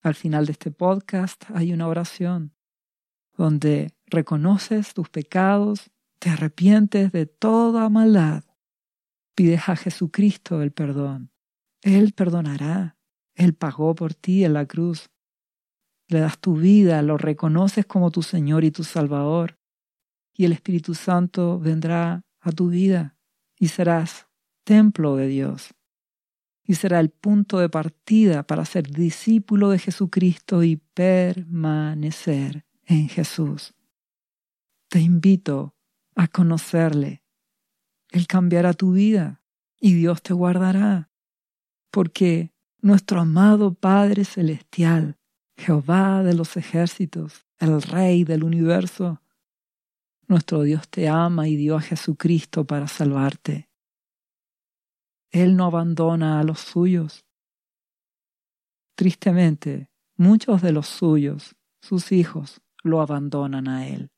[0.01, 2.55] Al final de este podcast hay una oración
[3.37, 8.45] donde reconoces tus pecados, te arrepientes de toda maldad,
[9.35, 11.31] pides a Jesucristo el perdón.
[11.83, 12.97] Él perdonará.
[13.35, 15.11] Él pagó por ti en la cruz.
[16.09, 19.59] Le das tu vida, lo reconoces como tu Señor y tu Salvador.
[20.33, 23.19] Y el Espíritu Santo vendrá a tu vida
[23.59, 24.27] y serás
[24.65, 25.75] templo de Dios.
[26.65, 33.75] Y será el punto de partida para ser discípulo de Jesucristo y permanecer en Jesús.
[34.89, 35.75] Te invito
[36.15, 37.25] a conocerle.
[38.11, 39.43] Él cambiará tu vida
[39.81, 41.11] y Dios te guardará.
[41.91, 45.19] Porque nuestro amado Padre Celestial,
[45.57, 49.23] Jehová de los ejércitos, el Rey del universo,
[50.29, 53.69] nuestro Dios te ama y dio a Jesucristo para salvarte.
[55.33, 57.25] Él no abandona a los suyos.
[58.95, 64.11] Tristemente, muchos de los suyos, sus hijos, lo abandonan a Él.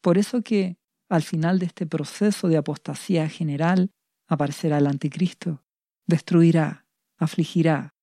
[0.00, 0.78] Por eso que
[1.08, 3.92] al final de este proceso de apostasía general
[4.26, 5.62] aparecerá el anticristo,
[6.06, 6.86] destruirá,
[7.18, 7.94] afligirá,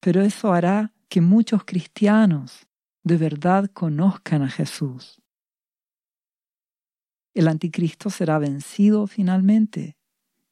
[0.00, 2.66] pero eso hará que muchos cristianos
[3.02, 5.20] de verdad conozcan a Jesús
[7.36, 9.95] el anticristo será vencido finalmente,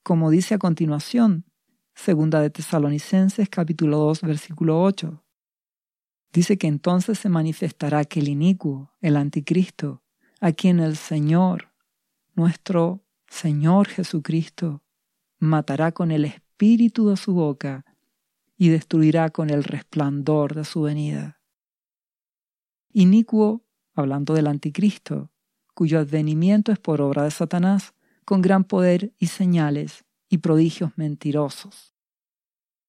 [0.05, 1.47] como dice a continuación,
[1.95, 5.25] segunda de Tesalonicenses capítulo 2 versículo 8.
[6.31, 10.03] Dice que entonces se manifestará aquel inicuo, el anticristo,
[10.43, 11.73] a quien el Señor,
[12.35, 14.83] nuestro Señor Jesucristo,
[15.39, 17.87] matará con el espíritu de su boca
[18.59, 21.41] y destruirá con el resplandor de su venida.
[22.93, 25.31] Inicuo, hablando del anticristo,
[25.73, 27.95] cuyo advenimiento es por obra de Satanás,
[28.25, 31.95] con gran poder y señales y prodigios mentirosos,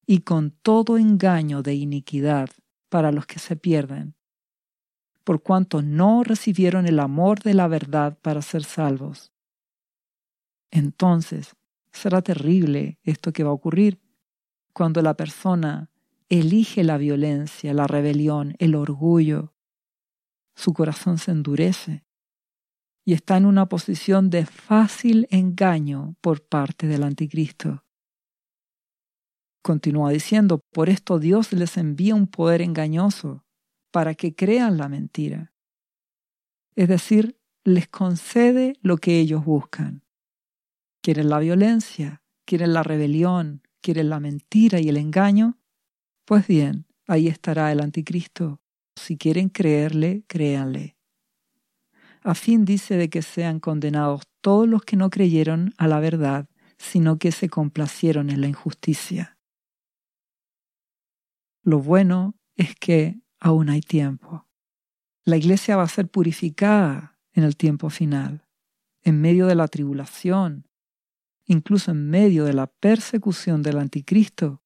[0.06, 2.50] y con todo engaño de iniquidad
[2.90, 4.16] para los que se pierden,
[5.24, 9.34] por cuanto no recibieron el amor de la verdad para ser salvos.
[10.72, 11.56] Entonces
[11.92, 14.00] será terrible esto que va a ocurrir
[14.74, 15.90] cuando la persona
[16.30, 19.54] elige la violencia, la rebelión, el orgullo.
[20.56, 22.05] Su corazón se endurece
[23.06, 27.84] y está en una posición de fácil engaño por parte del anticristo.
[29.62, 33.46] Continúa diciendo, por esto Dios les envía un poder engañoso
[33.92, 35.54] para que crean la mentira.
[36.76, 40.04] Es decir, les concede lo que ellos buscan.
[41.02, 45.60] Quieren la violencia, quieren la rebelión, quieren la mentira y el engaño.
[46.26, 48.62] Pues bien, ahí estará el anticristo.
[48.96, 50.95] Si quieren creerle, créanle
[52.26, 56.50] a fin dice de que sean condenados todos los que no creyeron a la verdad,
[56.80, 59.38] sino que se complacieron en la injusticia.
[61.62, 64.48] Lo bueno es que aún hay tiempo.
[65.24, 68.48] La iglesia va a ser purificada en el tiempo final,
[69.04, 70.68] en medio de la tribulación,
[71.46, 74.64] incluso en medio de la persecución del anticristo.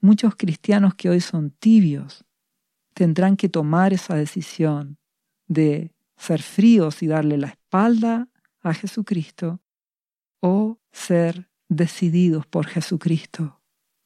[0.00, 2.24] Muchos cristianos que hoy son tibios
[2.94, 4.98] tendrán que tomar esa decisión
[5.46, 8.28] de ser fríos y darle la espalda
[8.60, 9.62] a Jesucristo,
[10.42, 13.62] o ser decididos por Jesucristo,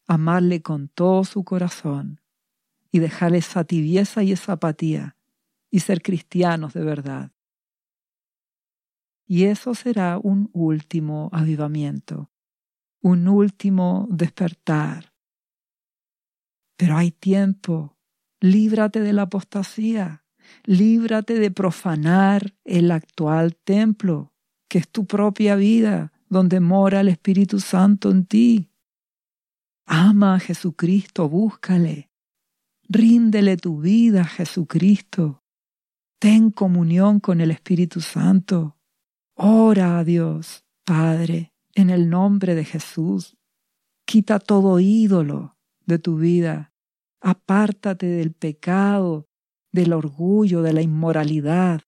[0.06, 2.20] amarle con todo su corazón
[2.92, 5.16] y dejar esa tibieza y esa apatía
[5.72, 7.32] y ser cristianos de verdad.
[9.26, 12.30] Y eso será un último avivamiento,
[13.00, 15.12] un último despertar.
[16.76, 17.98] Pero hay tiempo,
[18.40, 20.24] líbrate de la apostasía
[20.64, 24.32] líbrate de profanar el actual templo,
[24.68, 28.70] que es tu propia vida, donde mora el Espíritu Santo en ti.
[29.86, 32.11] Ama a Jesucristo, búscale.
[32.88, 35.42] Ríndele tu vida a Jesucristo.
[36.18, 38.78] Ten comunión con el Espíritu Santo.
[39.34, 43.36] Ora a Dios, Padre, en el nombre de Jesús.
[44.07, 46.72] Quita todo ídolo de tu vida.
[47.20, 49.28] Apártate del pecado
[49.75, 51.81] del orgullo, de la inmoralidad,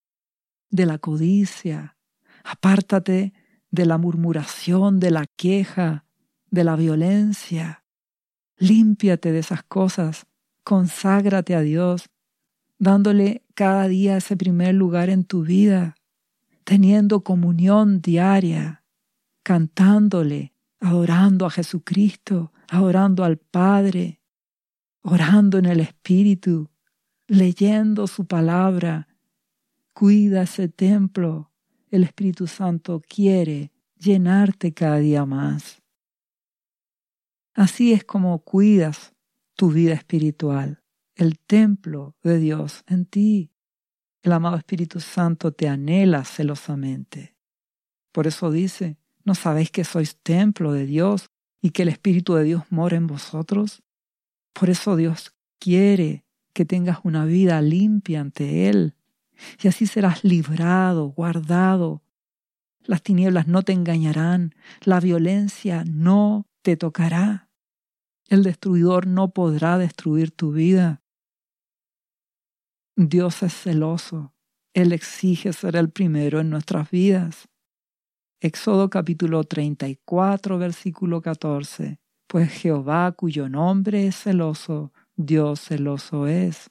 [0.69, 1.95] de la codicia.
[2.43, 3.31] Apártate
[3.71, 6.03] de la murmuración, de la queja,
[6.51, 7.85] de la violencia.
[8.57, 10.27] Límpiate de esas cosas.
[10.65, 12.09] Conságrate a Dios,
[12.77, 15.95] dándole cada día ese primer lugar en tu vida,
[16.65, 18.83] teniendo comunión diaria,
[19.43, 24.19] cantándole, adorando a Jesucristo, adorando al Padre,
[25.03, 26.69] orando en el Espíritu,
[27.27, 29.07] leyendo su palabra.
[29.93, 31.51] Cuida ese templo.
[31.89, 35.81] El Espíritu Santo quiere llenarte cada día más.
[37.53, 39.13] Así es como cuidas
[39.55, 40.83] tu vida espiritual,
[41.15, 43.51] el templo de Dios en ti.
[44.21, 47.35] El amado Espíritu Santo te anhela celosamente.
[48.11, 52.43] Por eso dice, ¿no sabéis que sois templo de Dios y que el Espíritu de
[52.43, 53.81] Dios mora en vosotros?
[54.53, 56.26] Por eso Dios quiere
[56.57, 58.95] que tengas una vida limpia ante Él,
[59.61, 62.01] y así serás librado, guardado.
[62.83, 67.51] Las tinieblas no te engañarán, la violencia no te tocará.
[68.27, 71.03] El destruidor no podrá destruir tu vida.
[72.95, 74.33] Dios es celoso.
[74.73, 77.49] Él exige ser el primero en nuestras vidas.
[78.39, 81.99] Éxodo capítulo 34, versículo 14.
[82.25, 86.69] Pues Jehová, cuyo nombre es celoso, Dios celoso es.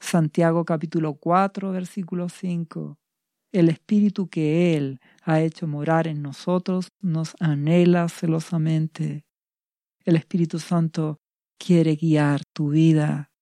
[0.00, 2.96] Santiago capítulo 4, versículo 5.
[3.52, 9.24] El Espíritu que Él ha hecho morar en nosotros nos anhela celosamente.
[10.04, 11.18] El Espíritu Santo
[11.58, 13.32] quiere guiar tu vida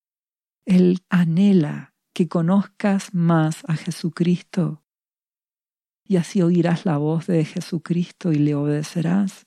[0.70, 4.84] él anhela que conozcas más a Jesucristo
[6.04, 9.46] y así oirás la voz de Jesucristo y le obedecerás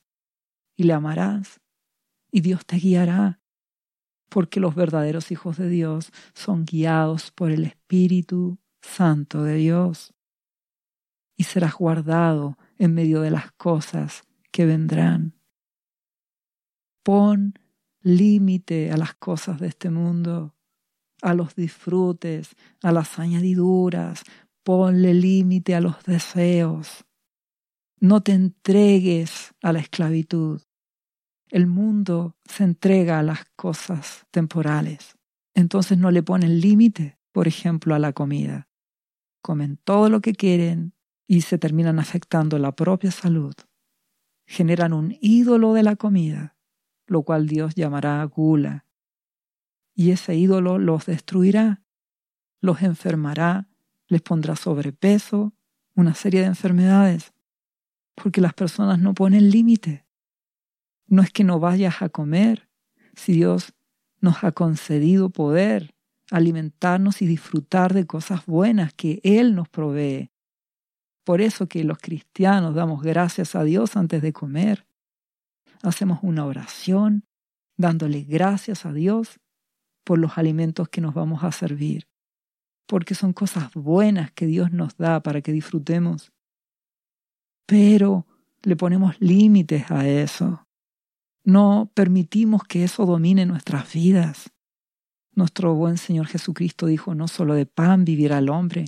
[0.75, 1.61] y le amarás
[2.31, 3.39] y Dios te guiará
[4.33, 10.15] porque los verdaderos hijos de Dios son guiados por el Espíritu Santo de Dios
[11.37, 15.35] y serás guardado en medio de las cosas que vendrán.
[17.03, 17.53] Pon
[18.01, 20.55] límite a las cosas de este mundo
[21.21, 24.23] a los disfrutes, a las añadiduras,
[24.63, 27.05] ponle límite a los deseos.
[27.99, 30.61] No te entregues a la esclavitud.
[31.53, 35.19] El mundo se entrega a las cosas temporales.
[35.53, 38.69] Entonces no le ponen límite, por ejemplo, a la comida.
[39.43, 40.95] Comen todo lo que quieren
[41.27, 43.53] y se terminan afectando la propia salud.
[44.47, 46.57] Generan un ídolo de la comida,
[47.05, 48.87] lo cual Dios llamará gula,
[49.93, 51.83] y ese ídolo los destruirá,
[52.61, 53.69] los enfermará,
[54.07, 55.53] les pondrá sobrepeso,
[55.93, 57.31] una serie de enfermedades,
[58.15, 60.02] porque las personas no ponen límite.
[61.07, 62.69] No es que no vayas a comer,
[63.15, 63.73] si Dios
[64.19, 65.93] nos ha concedido poder
[66.31, 70.31] alimentarnos y disfrutar de cosas buenas que Él nos provee.
[71.23, 74.87] Por eso que los cristianos damos gracias a Dios antes de comer.
[75.83, 77.25] Hacemos una oración
[77.77, 79.39] dándole gracias a Dios
[80.03, 82.07] por los alimentos que nos vamos a servir,
[82.87, 86.31] porque son cosas buenas que Dios nos da para que disfrutemos.
[87.65, 88.27] Pero
[88.63, 90.62] le ponemos límites a eso.
[91.43, 94.51] No permitimos que eso domine nuestras vidas.
[95.35, 98.85] Nuestro buen Señor Jesucristo dijo, no solo de pan vivirá el hombre,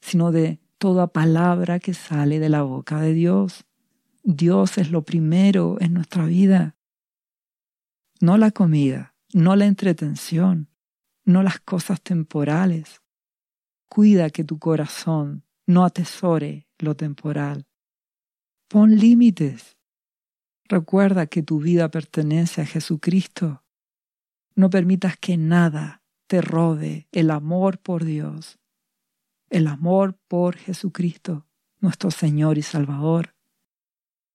[0.00, 3.66] sino de toda palabra que sale de la boca de Dios.
[4.22, 6.76] Dios es lo primero en nuestra vida,
[8.20, 10.68] no la comida, no la entretención,
[11.24, 13.00] no las cosas temporales.
[13.88, 17.66] Cuida que tu corazón no atesore lo temporal.
[18.68, 19.77] Pon límites.
[20.68, 23.64] Recuerda que tu vida pertenece a Jesucristo.
[24.54, 28.58] No permitas que nada te robe el amor por Dios,
[29.48, 31.46] el amor por Jesucristo,
[31.80, 33.34] nuestro Señor y Salvador,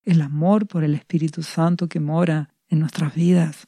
[0.01, 3.67] el amor por el Espíritu Santo que mora en nuestras vidas.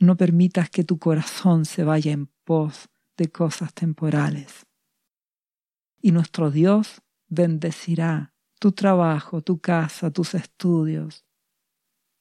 [0.00, 4.66] No permitas que tu corazón se vaya en pos de cosas temporales.
[6.02, 11.24] Y nuestro Dios bendecirá tu trabajo, tu casa, tus estudios.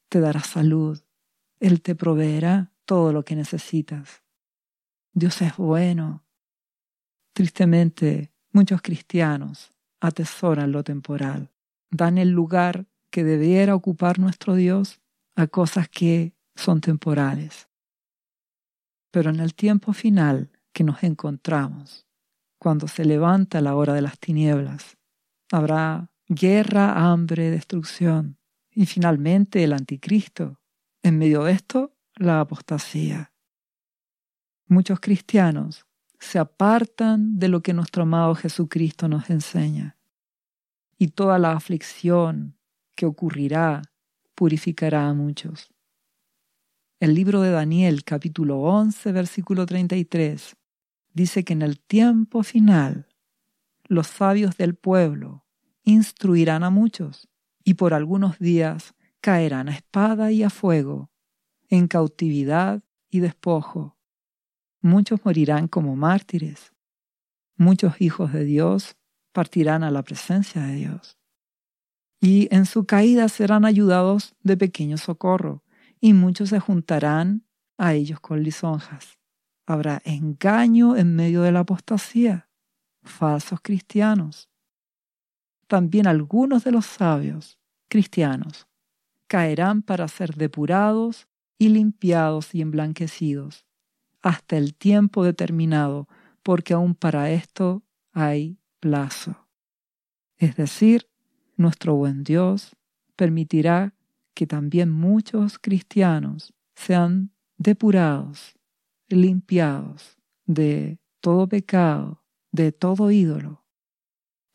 [0.09, 0.99] Te dará salud.
[1.59, 4.23] Él te proveerá todo lo que necesitas.
[5.13, 6.25] Dios es bueno.
[7.33, 11.51] Tristemente, muchos cristianos atesoran lo temporal.
[11.91, 14.99] Dan el lugar que debiera ocupar nuestro Dios
[15.35, 17.69] a cosas que son temporales.
[19.11, 22.07] Pero en el tiempo final que nos encontramos,
[22.57, 24.97] cuando se levanta la hora de las tinieblas,
[25.51, 28.38] habrá guerra, hambre, destrucción
[28.79, 30.57] y finalmente el anticristo.
[31.03, 33.33] En medio de esto, la apostasía.
[34.67, 35.85] Muchos cristianos
[36.17, 39.97] se apartan de lo que nuestro amado Jesucristo nos enseña
[40.97, 42.57] y toda la aflicción
[42.95, 43.81] que ocurrirá
[44.33, 45.73] purificará a muchos.
[47.01, 50.55] El libro de Daniel capítulo 11 versículo 33
[51.13, 53.09] dice que en el tiempo final
[53.83, 55.43] los sabios del pueblo
[55.83, 57.28] instruirán a muchos
[57.69, 61.11] y por algunos días caerán a espada y a fuego,
[61.67, 63.95] en cautividad y despojo.
[64.81, 66.73] Muchos morirán como mártires.
[67.57, 68.97] Muchos hijos de Dios
[69.33, 71.19] partirán a la presencia de Dios.
[72.19, 75.63] Y en su caída serán ayudados de pequeño socorro
[76.01, 77.45] y muchos se juntarán
[77.77, 79.19] a ellos con lisonjas.
[79.67, 82.49] Habrá engaño en medio de la apostasía.
[83.03, 84.49] falsos cristianos.
[85.67, 87.58] También algunos de los sabios
[87.89, 88.67] cristianos
[89.27, 91.27] caerán para ser depurados
[91.57, 93.65] y limpiados y emblanquecidos
[94.21, 96.07] hasta el tiempo determinado,
[96.43, 99.47] porque aún para esto hay plazo.
[100.37, 101.09] Es decir,
[101.55, 102.75] nuestro buen Dios
[103.15, 103.93] permitirá
[104.33, 108.55] que también muchos cristianos sean depurados,
[109.09, 113.65] limpiados de todo pecado, de todo ídolo,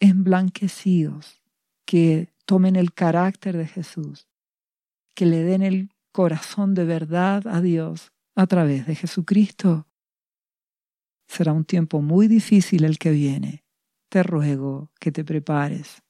[0.01, 1.43] emblanquecidos,
[1.85, 4.28] que tomen el carácter de Jesús,
[5.14, 9.88] que le den el corazón de verdad a Dios a través de Jesucristo.
[11.26, 13.64] Será un tiempo muy difícil el que viene.
[14.09, 16.03] Te ruego que te prepares.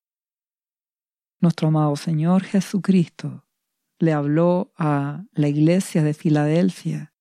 [1.40, 3.46] Nuestro amado Señor Jesucristo
[3.98, 7.14] le habló a la iglesia de Filadelfia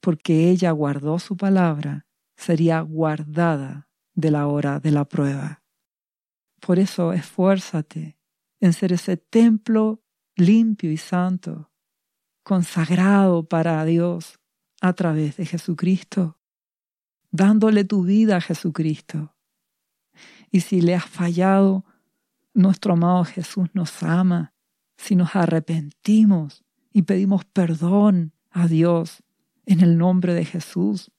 [0.00, 5.62] porque ella guardó su palabra, sería guardada de la hora de la prueba.
[6.60, 8.18] Por eso esfuérzate
[8.62, 10.04] en ser ese templo
[10.36, 11.72] limpio y santo,
[12.44, 14.38] consagrado para Dios
[14.80, 16.38] a través de Jesucristo,
[17.32, 19.34] dándole tu vida a Jesucristo.
[20.52, 21.84] Y si le has fallado,
[22.54, 24.54] nuestro amado Jesús nos ama.
[24.96, 29.24] Si nos arrepentimos y pedimos perdón a Dios
[29.66, 31.10] en el nombre de Jesús,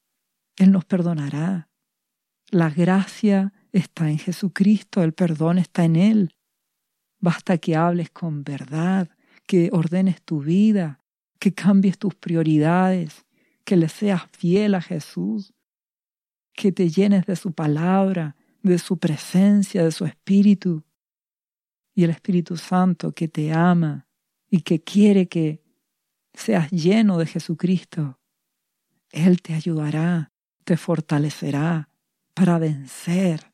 [0.56, 1.68] Él nos perdonará.
[2.52, 6.36] La gracia está en Jesucristo, el perdón está en Él.
[7.24, 9.08] Basta que hables con verdad,
[9.48, 11.00] que ordenes tu vida,
[11.40, 13.26] que cambies tus prioridades,
[13.64, 15.54] que le seas fiel a Jesús,
[16.52, 20.84] que te llenes de su palabra, de su presencia, de su espíritu.
[21.96, 24.06] Y el Espíritu Santo que te ama
[24.50, 25.64] y que quiere que
[26.34, 28.20] seas lleno de Jesucristo,
[29.12, 30.34] Él te ayudará,
[30.66, 31.88] te fortalecerá
[32.34, 33.54] para vencer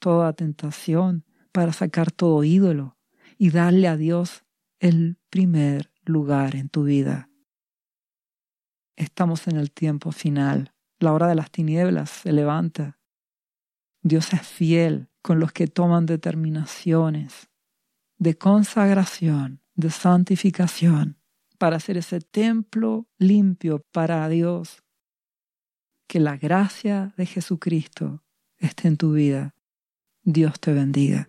[0.00, 2.95] toda tentación, para sacar todo ídolo
[3.38, 4.44] y darle a Dios
[4.78, 7.28] el primer lugar en tu vida.
[8.96, 10.72] Estamos en el tiempo final.
[10.98, 12.98] La hora de las tinieblas se levanta.
[14.02, 17.50] Dios es fiel con los que toman determinaciones
[18.18, 21.18] de consagración, de santificación,
[21.58, 24.82] para hacer ese templo limpio para Dios.
[26.06, 28.22] Que la gracia de Jesucristo
[28.58, 29.54] esté en tu vida.
[30.22, 31.28] Dios te bendiga.